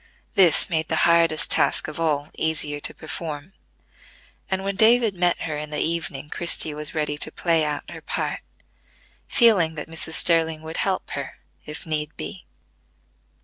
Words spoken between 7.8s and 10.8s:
her part, feeling that Mrs. Sterling would